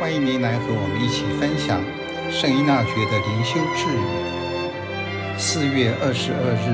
[0.00, 1.84] 欢迎您来和我们一起分享
[2.30, 4.00] 圣依纳爵的灵修智语。
[5.36, 6.72] 四月二十二日，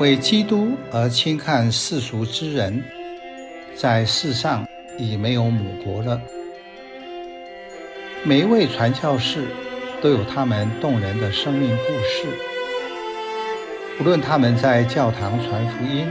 [0.00, 2.82] 为基督而轻看世俗之人，
[3.76, 4.66] 在世上
[4.98, 6.18] 已没有母国了。
[8.22, 9.44] 每一位传教士
[10.00, 12.26] 都有他们动人的生命故事，
[14.00, 16.06] 无论他们在教堂传福音，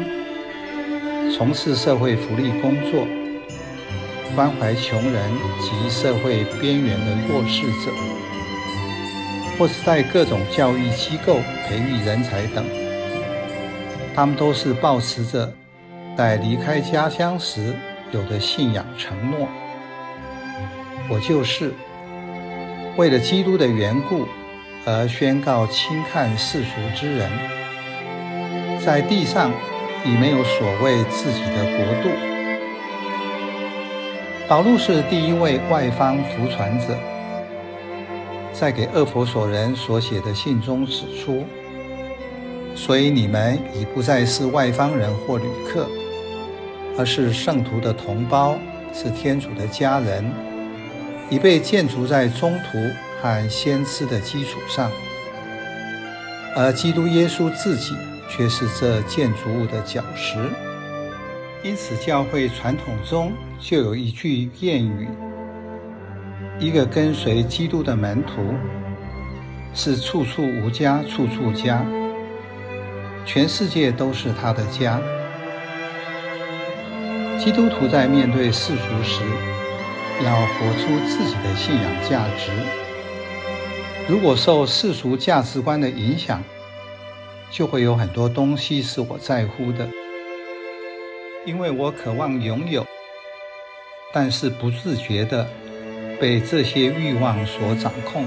[1.36, 3.08] 从事社会福利工作，
[4.36, 5.32] 关怀穷人
[5.62, 7.92] 及社会边缘的弱势者，
[9.58, 12.66] 或是在各种教育机构培育人才等，
[14.16, 15.54] 他们都是抱持着
[16.18, 17.74] 在离开家乡时
[18.12, 19.48] 有的信仰承诺。
[21.10, 21.74] 我就是
[22.98, 24.28] 为了基督的缘故
[24.86, 27.30] 而宣告轻看世俗之人，
[28.80, 29.52] 在地上。
[30.06, 32.33] 已没有所谓自己的国度。
[34.54, 36.96] 保禄是第一位外方福传者，
[38.54, 41.44] 在给厄弗所人所写的信中指出：
[42.76, 45.88] 所以你们已不再是外方人或旅客，
[47.00, 48.56] 而是圣徒的同胞，
[48.94, 50.24] 是天主的家人，
[51.32, 52.78] 已被建筑在中途
[53.24, 54.92] 和先知的基础上，
[56.56, 57.96] 而基督耶稣自己。
[58.30, 60.38] 却是这建筑物的脚石，
[61.64, 65.08] 因此教会传统中就有一句谚语：
[66.60, 68.54] 一个跟随基督的门徒
[69.74, 71.86] 是处处无家，处处家，
[73.26, 75.00] 全世界都是他的家。
[77.40, 79.22] 基督徒在面对世俗时，
[80.22, 82.52] 要活出自己的信仰价值。
[84.10, 86.44] 如果受世俗价值观的影响，
[87.50, 89.88] 就会有很多东西是我在乎的，
[91.46, 92.86] 因为我渴望拥有，
[94.14, 95.48] 但是不自觉地
[96.20, 98.26] 被这些欲望所掌控。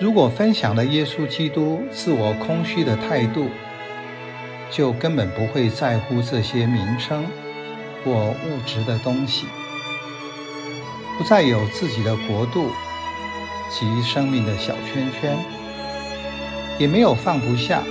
[0.00, 3.48] 如果分享了耶稣基督自我空虚的态度，
[4.70, 7.24] 就根本不会在乎这些名称
[8.04, 9.46] 或物质的东西，
[11.16, 12.70] 不再有自己的国度
[13.70, 15.38] 及生命的小圈圈。
[16.78, 17.82] 也没有放不下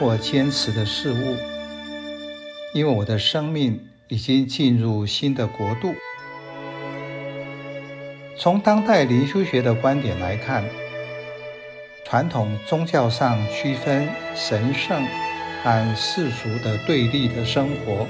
[0.00, 1.36] 或坚持的事物，
[2.74, 5.94] 因为我的生命已经进入新的国度。
[8.36, 10.64] 从当代灵修学的观点来看，
[12.04, 15.06] 传统宗教上区分神圣
[15.62, 18.08] 和世俗的对立的生活，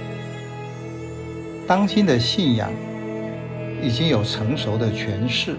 [1.67, 2.73] 当今的信仰
[3.83, 5.57] 已经有成熟的诠释。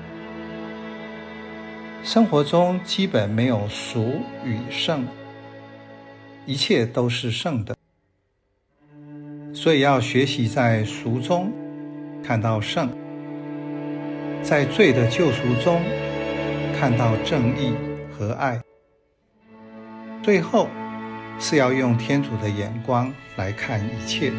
[2.03, 5.07] 生活中基本没有俗与圣，
[6.47, 7.75] 一切都是圣的，
[9.65, 11.51] 所以要学习在俗中
[12.23, 12.87] 看到圣，
[14.43, 15.81] 在罪的救赎中
[16.77, 17.73] 看到正义
[18.11, 18.61] 和爱。
[20.21, 20.67] 最后
[21.39, 24.31] 是要用天主的眼光来看一切。